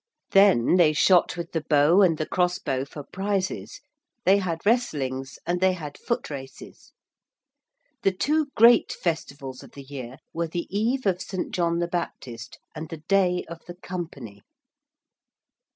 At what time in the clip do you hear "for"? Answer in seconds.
2.85-3.03